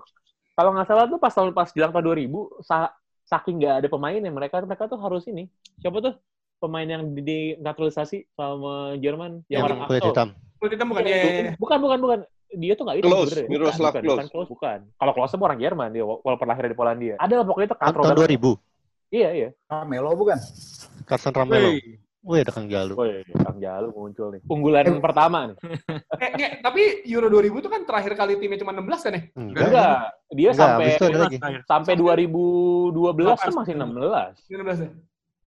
[0.59, 2.91] Kalau nggak salah tuh pas tahun pas jelang tahun 2000 sa-
[3.31, 5.47] saking nggak ada pemain ya mereka mereka tuh harus ini.
[5.79, 6.19] Siapa tuh
[6.61, 10.27] pemain yang di, di naturalisasi sama Jerman yang, Yang orang kulit hitam.
[10.61, 11.17] Kulit hitam bukan ya.
[11.17, 11.51] ya, ya.
[11.57, 12.19] Bukan bukan bukan.
[12.51, 13.47] Dia tuh nggak itu Klose, sebenarnya.
[13.49, 14.11] Miroslav bukan, Klose.
[14.13, 14.79] bukan, Klose, bukan.
[14.99, 17.15] Kalau Klose mah orang Jerman dia walaupun lahir di Polandia.
[17.17, 18.37] Ada lah pokoknya itu Tahun katro tahun banget.
[18.37, 19.11] 2000.
[19.11, 19.49] Iya iya.
[19.89, 20.37] Melo bukan?
[21.09, 21.73] Carson Ramelo.
[21.73, 21.99] Wey.
[22.21, 22.93] Wih, ada Kang Jalu.
[22.93, 24.45] Woi, Kang Jalu muncul nih.
[24.45, 25.57] Unggulan pertama nih.
[26.21, 29.21] Eh, nge, tapi Euro 2000 itu kan terakhir kali timnya cuma 16 kan ya?
[29.33, 29.65] Enggak.
[29.65, 29.97] Enggak,
[30.29, 30.87] dia Enggak, sampai
[31.65, 34.37] sampai 2012 kan masih 16.
[34.53, 34.89] 16 ya?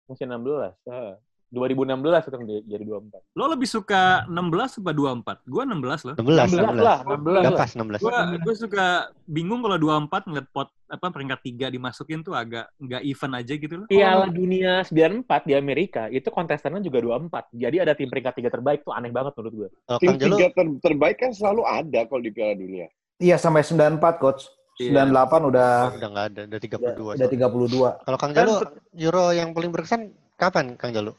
[0.08, 0.72] Masih 16.
[0.88, 1.14] Heeh.
[1.48, 3.24] 2016 itu kan jadi 24.
[3.32, 5.48] Lo lebih suka 16 apa 24?
[5.48, 6.14] Gua 16 loh.
[6.20, 6.84] 16, 16 16.
[6.84, 7.56] lah, 16 Udah lah.
[7.56, 8.04] pas 16.
[8.04, 8.86] Gua gue suka
[9.24, 13.74] bingung kalau 24 ngeliat pot apa peringkat 3 dimasukin tuh agak nggak even aja gitu
[13.80, 13.86] loh.
[13.88, 17.56] Piala Dunia 94 di Amerika itu kontestannya juga 24.
[17.56, 19.68] Jadi ada tim peringkat 3 terbaik tuh aneh banget menurut gue.
[19.88, 22.92] Kalau Tim Kang Jalu, tiga ter- terbaik kan selalu ada kalau di Piala Dunia.
[23.16, 24.52] Iya sampai 94 coach.
[24.78, 25.02] Iya.
[25.10, 27.18] 98 udah udah nggak ada, udah 32.
[27.18, 28.06] udah 32.
[28.06, 28.54] Kalau Kang Jalu,
[28.94, 31.10] Euro yang paling berkesan kapan Kang Jalu?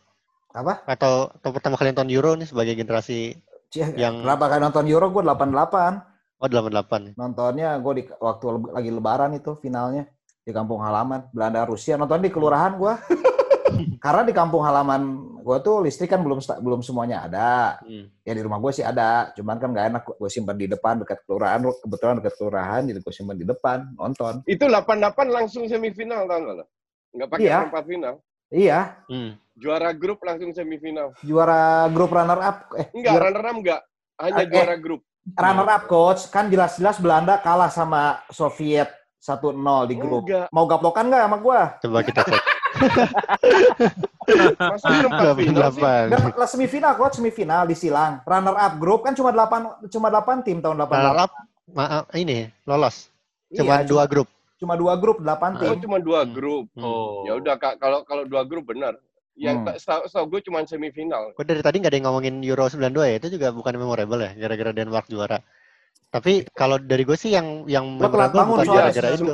[0.56, 0.82] Apa?
[0.88, 3.36] Atau, atau pertama kali nonton Euro nih sebagai generasi
[3.70, 6.40] Cie, Yang- berapa kali nonton Euro gue 88.
[6.40, 10.08] oh 88 Nontonnya gue di waktu lagi lebaran itu finalnya
[10.42, 12.94] di kampung halaman Belanda Rusia nonton di kelurahan gue.
[13.98, 15.02] Karena di kampung halaman
[15.40, 17.80] gue tuh listrik kan belum belum semuanya ada.
[17.82, 18.08] Hmm.
[18.22, 21.24] Ya di rumah gue sih ada, cuman kan nggak enak gue simpan di depan dekat
[21.24, 21.60] kelurahan.
[21.62, 24.44] Kebetulan dekat kelurahan jadi gue simpan di depan nonton.
[24.46, 26.66] Itu 88 langsung semifinal tau nggak lo?
[27.12, 27.58] Nggak pakai Iya.
[27.64, 28.16] perempat final.
[28.50, 29.32] Iya, Hmm.
[29.54, 31.14] Juara grup langsung semifinal.
[31.20, 33.82] juara grup runner up eh Enggak, juara- runner up enggak.
[34.18, 35.02] Hanya Eh, juara grup.
[35.30, 39.54] runner up coach kan jelas-jelas Belanda kalah sama Soviet 1-0
[39.86, 40.24] di grup.
[40.24, 40.48] Enggak.
[40.50, 41.60] Mau gaplokan nggak sama gua?
[41.78, 42.44] Coba kita cek.
[44.60, 45.82] Masa perempat final sih?
[45.82, 46.12] 88.
[46.12, 48.22] Dan lah semifinal coach, semifinal di Silang.
[48.24, 50.94] Runner up grup kan cuma 8 cuma 8 tim tahun 88.
[50.94, 51.32] Runner up,
[51.70, 53.10] maaf, ini lolos.
[53.50, 54.28] Cuma Iya, dua grup.
[54.60, 55.80] Cuma dua grup 8 Oh, tim.
[55.82, 56.32] cuma dua Hmm.
[56.32, 56.66] grup.
[56.76, 57.26] Oh.
[57.26, 59.00] Ya udah Kak, kalau kalau dua grup benar.
[59.40, 59.68] Yang Hmm.
[59.72, 59.76] tak
[60.12, 61.32] setahu gue cuma semifinal.
[61.32, 63.16] Kok dari tadi nggak ada yang ngomongin Euro 92 ya?
[63.18, 65.40] Itu juga bukan memorable ya, gara-gara Denmark juara.
[66.10, 69.30] Tapi kalau dari gue sih yang yang Lo telat bangun soalnya gara-gara itu.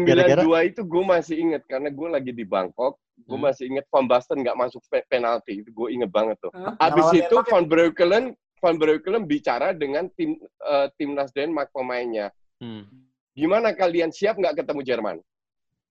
[0.00, 0.48] 92.
[0.48, 2.96] 92 itu gue masih inget karena gue lagi di Bangkok.
[3.20, 3.44] Gue Hmm.
[3.46, 5.60] masih inget Van Basten nggak masuk pe- penalti.
[5.60, 6.48] Itu gue inget banget tuh.
[6.80, 8.24] Habis Yang lawan itu Van Breukelen
[8.60, 12.32] Van Breukelen bicara dengan tim eh, timnas Denmark pemainnya.
[12.60, 12.88] Hmm.
[13.36, 15.16] Gimana kalian siap nggak ketemu Jerman?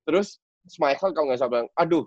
[0.06, 2.06] Terus Schmeichel kalau nggak salah bilang, aduh,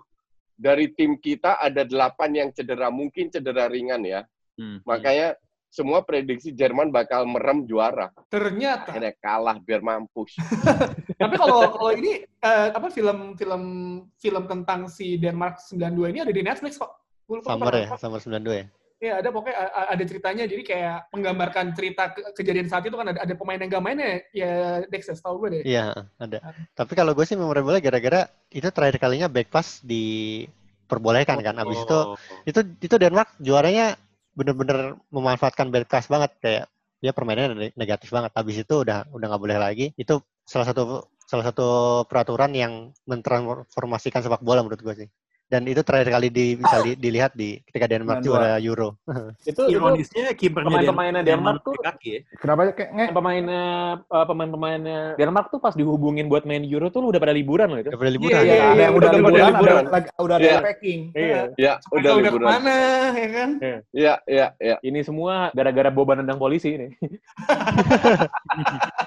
[0.53, 4.21] dari tim kita ada delapan yang cedera, mungkin cedera ringan ya.
[4.55, 4.83] Hmm.
[4.83, 5.35] Makanya
[5.73, 8.13] semua prediksi Jerman bakal merem juara.
[8.29, 8.93] Ternyata.
[8.93, 10.37] Akhirnya kalah biar mampus.
[11.21, 13.63] Tapi kalau kalau ini eh, apa film film
[14.13, 16.93] film tentang si Denmark 92 ini ada di Netflix kok.
[17.25, 17.87] Lupa Summer ya.
[17.97, 18.65] Summer 92 ya.
[19.03, 23.19] Iya ada pokoknya ada ceritanya jadi kayak menggambarkan cerita ke- kejadian saat itu kan ada,
[23.19, 24.51] ada pemain yang gak main ya, ya
[24.87, 25.63] Dex ya, setahu gue deh.
[25.67, 26.39] Iya, ada.
[26.71, 31.55] Tapi kalau gue sih memorable gara-gara itu terakhir kalinya back pass diperbolehkan kan.
[31.59, 32.15] Abis itu Oh.
[32.47, 33.99] itu itu Denmark juaranya
[34.37, 36.65] bener-bener memanfaatkan back pass banget kayak
[37.03, 38.31] dia permainannya ne- negatif banget.
[38.37, 39.85] Habis itu udah udah nggak boleh lagi.
[39.99, 40.83] Itu salah satu
[41.23, 41.67] salah satu
[42.09, 42.73] peraturan yang
[43.09, 45.09] mentransformasikan sepak bola menurut gue sih.
[45.53, 48.25] Dan itu terakhir kali di, bisa li- dilihat di ketika Denmark 92.
[48.25, 48.97] juara Euro.
[49.45, 52.19] Itu Ironisnya kipernya pemain-pemainnya Denmark tuh kaki ya.
[52.41, 53.05] Kenapa kayak nge?
[53.13, 53.63] pemainnya
[54.01, 57.85] eh, pemain-pemainnya Denmark tuh pas dihubungin buat main Euro tuh lu udah pada liburan loh
[57.85, 57.93] itu.
[57.93, 58.33] Udah pada liburan.
[58.33, 59.83] Iya, Iya, iya, ada yang udah udah liburan, ada liburan.
[59.85, 60.57] lagi udah ada Iya.
[60.65, 60.99] packing.
[61.13, 61.41] Iya.
[61.53, 62.33] Ya, Udah, liburan.
[62.33, 62.75] ke mana
[63.13, 63.49] ya kan?
[63.93, 64.75] Iya, iya, iya.
[64.81, 66.87] Ini semua gara-gara boban nendang polisi ini.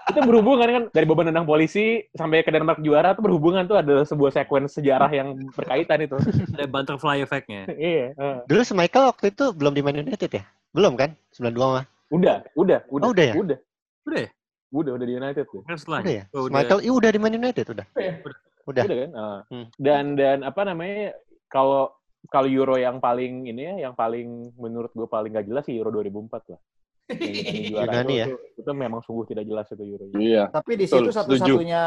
[0.06, 4.06] itu berhubungan kan dari boban nendang polisi sampai ke Denmark juara tuh berhubungan tuh ada
[4.06, 6.16] sebuah sequence sejarah yang berkaitan itu.
[6.57, 7.62] Ada butterfly effect-nya.
[7.79, 8.12] iya.
[8.12, 8.37] eh.
[8.49, 10.44] Dulu Michael waktu itu belum di Man United ya?
[10.72, 11.16] Belum kan?
[11.33, 11.85] 92 mah.
[12.12, 13.07] Udah, udah, udah.
[13.07, 13.35] Oh, udah ya?
[13.35, 13.59] Udah,
[14.07, 14.31] Udah ya?
[14.70, 15.62] udah, udah di United tuh.
[15.66, 16.25] Udah ya?
[16.37, 17.87] Oh, Michael iya udah di Man United udah.
[17.96, 18.12] Iya.
[18.22, 18.37] Udah.
[18.66, 19.11] Udah kan?
[19.14, 19.40] Ah.
[19.51, 19.66] Hmm.
[19.79, 21.14] Dan dan apa namanya
[21.49, 21.90] kalau
[22.27, 25.94] kalau Euro yang paling ini ya, yang paling menurut gue paling gak jelas sih Euro
[25.94, 26.61] 2004 lah.
[27.07, 28.27] Yang Yunani juara Yunani itu, ya?
[28.27, 30.05] itu, itu memang sungguh tidak jelas itu Euro.
[30.18, 30.44] Iya.
[30.51, 31.83] Tapi di situ satu-satunya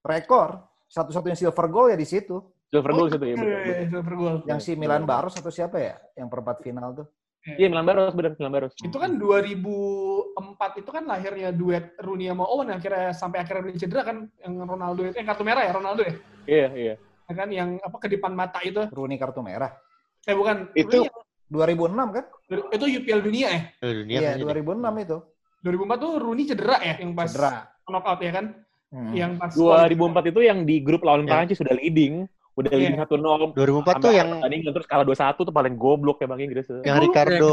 [0.00, 0.48] rekor,
[0.88, 2.40] satu-satunya silver goal ya di situ.
[2.72, 3.28] Silver goal situ ya.
[3.28, 3.88] Iya, betul, iya, betul.
[3.92, 4.36] silver goal.
[4.48, 6.00] Yang si Milan Baros atau siapa ya?
[6.16, 7.06] Yang perempat final tuh.
[7.44, 8.72] Iya Milan Baros benar Milan Baros.
[8.80, 13.76] Itu kan 2004 itu kan lahirnya duet Rooney sama Owen yang akhirnya sampai akhirnya Rooney
[13.76, 16.14] cedera kan yang Ronaldo itu yang kartu merah ya Ronaldo ya.
[16.48, 16.94] Iya iya.
[17.28, 18.88] Ya kan yang apa kedipan mata itu.
[18.88, 19.76] Rooney kartu merah.
[20.24, 20.72] Eh bukan.
[20.72, 21.20] Itu- Rooney
[21.52, 22.24] 2006 kan?
[22.72, 23.60] itu UPL dunia ya.
[23.76, 24.64] Ke dunia Iya, kayaknya deh.
[24.64, 25.16] 2006 itu.
[25.60, 27.52] 2004 tuh Rooney cedera ya yang pas Cedera.
[27.84, 28.46] knockout ya kan.
[28.88, 29.12] Hmm.
[29.12, 31.36] Yang pas 2004 itu yang di grup lawan Ya.
[31.36, 32.78] Prancis sudah leading, udah Iya.
[32.92, 33.56] leading 1-0.
[33.56, 37.50] 2004 tuh yang pertandingan terus kalah 2-1 tuh paling goblok ya Bang Inggris yang Ricardo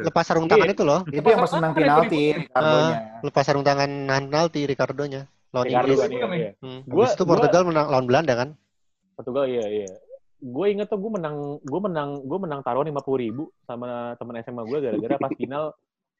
[0.00, 0.72] lepas sarung tangan Iya.
[0.72, 1.00] itu loh.
[1.04, 2.96] Itu yang pas menang penalti, Ricardo-nya.
[3.20, 6.00] Lepas sarung tangan nahan penalti Ricardo-nya lawan Ricardo Inggris.
[6.00, 6.50] kan iya, iya.
[6.58, 6.80] Hmm.
[6.84, 8.48] Gua- Habis itu gua- Portugal menang lawan Belanda kan?
[9.14, 9.88] Portugal iya iya.
[10.40, 14.36] Gue inget tuh gue menang gue menang gue menang taruhan lima puluh ribu sama temen
[14.38, 15.72] SMA gue gara-gara pas final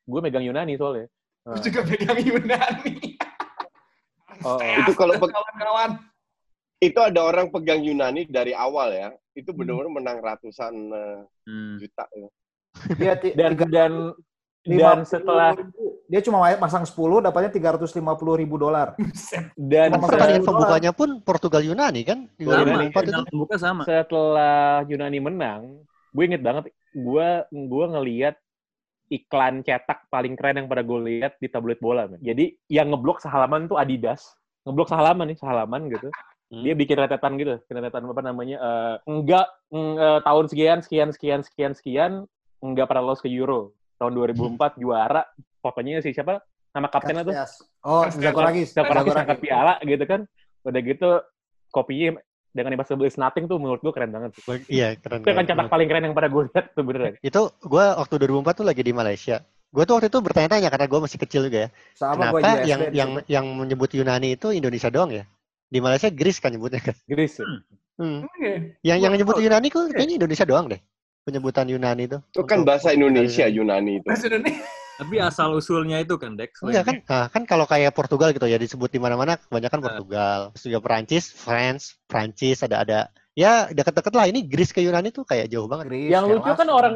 [0.05, 1.09] gue megang Yunani soalnya.
[1.45, 3.21] Terus juga pegang Yunani.
[4.43, 4.77] Oh, oh.
[4.81, 5.91] Itu kalau kawan-kawan.
[6.81, 9.09] Itu ada orang pegang Yunani dari awal ya.
[9.35, 11.77] Itu benar-benar menang ratusan eh, Hmm.
[11.79, 12.05] juta.
[12.15, 12.29] ya.
[12.99, 13.93] Dia dan dan
[14.65, 15.53] dan setelah
[16.09, 18.97] dia cuma masang 10 dapatnya 350 ribu dolar.
[19.55, 22.19] Dan Pertandingan pembukanya pun Portugal Yunani kan?
[22.41, 23.13] Sama, 2004 itu.
[23.13, 23.83] Final pembuka sama.
[23.85, 25.63] setelah Yunani menang,
[26.11, 28.37] gue inget banget gue gue ngeliat
[29.13, 32.09] iklan cetak paling keren yang pada gue lihat di tabloid bola.
[32.09, 32.19] Men.
[32.25, 34.33] Jadi yang ngeblok sehalaman tuh Adidas,
[34.65, 36.09] ngeblok sehalaman nih sehalaman gitu.
[36.53, 36.63] Hmm.
[36.63, 38.57] Dia bikin rentetan gitu, rentetan apa namanya?
[38.61, 42.13] eh, enggak mm, eh, tahun sekian sekian sekian sekian sekian
[42.61, 43.73] enggak pernah lolos ke Euro.
[43.97, 45.23] Tahun 2004 juara,
[45.63, 46.43] fotonya si siapa?
[46.75, 47.35] Nama kaptennya tuh.
[47.87, 48.05] Oh.
[48.11, 48.75] Zagorakis.
[48.75, 50.27] Zagorakis angkat piala gitu kan.
[50.67, 51.11] Udah gitu
[51.71, 52.19] kopinya
[52.55, 54.31] dengan bahasa English nothing tuh menurut gue keren banget.
[54.71, 55.23] Iya, keren.
[55.23, 55.47] Itu kan keren.
[55.51, 57.15] cetak paling keren yang pada gue lihat tuh beneran.
[57.19, 59.37] Itu gue waktu 2004 tuh lagi di Malaysia.
[59.75, 61.69] Gue tuh waktu itu bertanya-tanya karena gue masih kecil juga ya.
[61.99, 65.27] Sama gua Kenapa yang yang yang menyebut Yunani itu Indonesia doang ya?
[65.75, 66.95] Di Malaysia Greece kan nyebutnya kan.
[67.11, 67.43] Greece.
[67.43, 67.47] ya?
[67.99, 68.23] Hmm.
[68.23, 68.79] Oke.
[68.87, 70.79] Yang yang nyebut Yunani kok kayaknya Indonesia doang deh.
[71.27, 72.19] Penyebutan Yunani itu.
[72.31, 74.07] Itu kan bahasa Indonesia Yunani itu.
[74.07, 74.63] Bahasa Indonesia.
[74.95, 76.63] Tapi asal usulnya itu kan Dex.
[76.63, 76.95] Enggak kan?
[77.03, 79.85] Nah, kan kalau kayak Portugal gitu ya disebut di mana-mana kebanyakan Ah.
[79.91, 80.39] Portugal.
[80.55, 82.99] Terus juga Perancis, France, Prancis ada ada
[83.35, 84.31] ya deket-deket lah.
[84.31, 85.91] Ini Greece ke Yunani tuh kayak jauh banget.
[85.91, 86.95] Greece, Yang lucu kan orang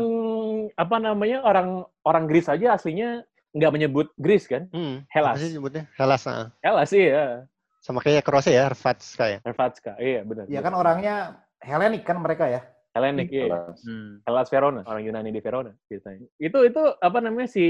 [0.79, 1.69] apa namanya orang
[2.07, 3.27] orang Greece aja aslinya
[3.59, 4.71] nggak menyebut Greece kan?
[4.71, 5.03] Hmm.
[5.11, 5.35] Hellas.
[5.35, 5.83] Apa sih nyebutnya?
[5.99, 6.23] Hellas.
[6.31, 6.55] ah.
[6.63, 7.43] Hellas sih ya.
[7.79, 9.39] Sama kayak Kroasia ya, Hrvatska ya.
[9.47, 9.97] Hrvatska.
[10.03, 10.45] Iya benar.
[10.51, 12.63] Ya kan orangnya Hellenic kan mereka ya.
[12.97, 13.71] Hellenic iya.
[13.87, 14.19] Hmm.
[14.27, 16.27] Hellas Verona, orang Yunani di Verona ceritanya.
[16.43, 17.65] Itu itu apa namanya si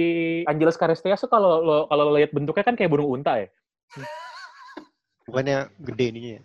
[0.49, 3.49] Angelos Karisteas tuh kalau lo kalau lo lihat bentuknya kan kayak burung unta ya.
[5.29, 6.43] Bukannya gede ininya ya.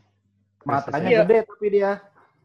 [0.68, 1.20] Matanya Iya.
[1.24, 1.92] gede tapi dia.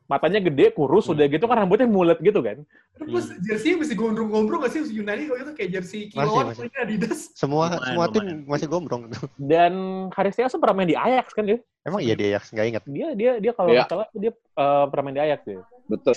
[0.08, 1.12] Matanya gede, kurus, Hmm.
[1.12, 2.64] udah gitu kan rambutnya mulet gitu kan.
[2.96, 6.60] Terus jersey mesti gondrong-gondrong nggak sih Yunani kalau itu kayak jersey Masih, kilauan masih.
[6.64, 7.20] punya Adidas.
[7.36, 9.28] Semua Lumayan, semua tim masih gombrong tuh.
[9.36, 9.72] Dan
[10.08, 11.60] Karisteas tuh pernah main di Ajax kan dia.
[11.84, 12.82] Emang iya dia ya, nggak ingat.
[12.86, 15.60] Dia dia dia kalau nggak salah dia eh, pernah main di Ajax dia.
[15.86, 16.12] Betul.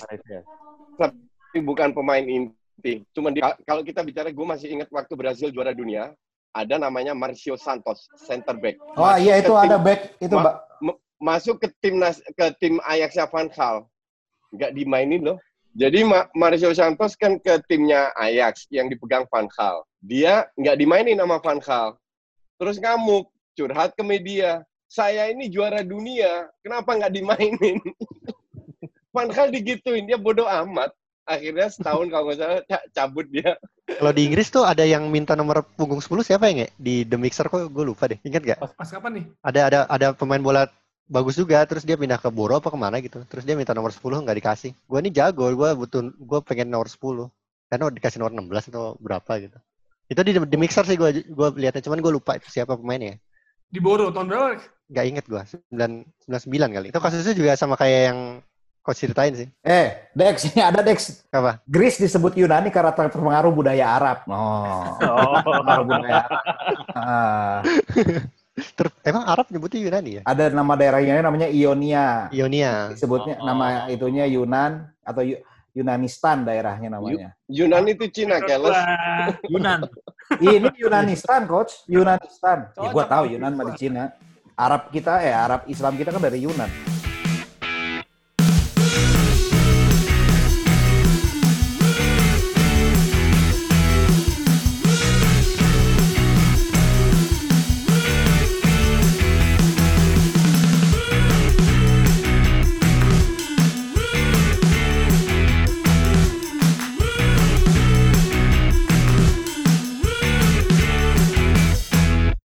[0.96, 3.04] Tapi bukan pemain inti.
[3.12, 6.16] Cuma di- kalau kita bicara, gue masih ingat waktu Brasil juara dunia,
[6.50, 8.80] ada namanya Marcio Santos, center back.
[8.94, 10.96] Oh iya itu ada back itu Ma- Mbak.
[11.22, 13.86] Masuk ke timnas ke tim Ajaxnya Van Gaal.
[14.52, 15.38] nggak dimainin loh.
[15.72, 19.80] Jadi Ma- Marcio Santos kan ke timnya Ajax yang dipegang Van Gaal.
[20.02, 21.96] Dia nggak dimainin sama Van Gaal.
[22.60, 24.60] Terus ngamuk, curhat ke media.
[24.84, 27.80] Saya ini juara dunia, kenapa nggak dimainin?
[29.16, 30.92] Van Gaal digituin, dia bodoh amat.
[31.22, 33.56] Akhirnya setahun kalau nggak salah ca- cabut dia.
[33.88, 36.68] Kalau di Inggris tuh ada yang minta nomor punggung 10 siapa ya, nge?
[36.76, 38.18] Di The Mixer kok gue lupa deh.
[38.20, 38.58] Ingat gak?
[38.74, 39.24] Pas kapan nih?
[39.40, 40.66] Ada ada ada pemain bola
[41.08, 43.22] bagus juga, terus dia pindah ke Boro apa ke mana gitu.
[43.26, 44.70] Terus dia minta nomor 10 nggak dikasih.
[44.86, 47.30] Gue ini jago, gue butuh gue pengen nomor 10.
[47.68, 49.58] Karena dikasih nomor 16 atau berapa gitu.
[50.12, 53.16] Itu di The Mixer sih gue gue lihatnya, cuman gue lupa itu siapa pemainnya.
[53.72, 54.60] Di Boro tahun berapa?
[54.92, 55.40] Gak inget gue,
[55.72, 56.86] 99 kali.
[56.92, 58.18] Itu kasusnya juga sama kayak yang
[58.84, 59.48] coach ceritain sih.
[59.64, 61.24] Eh, Dex, ini ada Dex.
[61.32, 61.62] Apa?
[61.64, 64.28] Greece disebut Yunani karena terpengaruh budaya Arab.
[64.28, 66.42] Oh, pengaruh budaya Arab.
[66.92, 67.58] Ah,
[68.52, 70.22] Ter- emang Arab nyebutnya Yunani ya?
[70.28, 72.28] ada nama daerah Yunani namanya Ionia.
[72.28, 72.92] Ionia.
[72.92, 73.48] Disebutnya Oh.
[73.48, 75.40] nama itunya Yunan atau Yu-
[75.72, 77.32] Yunanistan daerahnya namanya.
[77.48, 78.76] Yunan itu Cina, Keles.
[79.48, 79.88] Yunan.
[80.44, 81.80] Ini Yunanistan, coach.
[81.88, 82.68] Yunanistan.
[82.76, 84.12] Ya gua tahu Yunan mah di Cina.
[84.52, 86.68] Arab kita eh Arab Islam kita kan dari Yunan.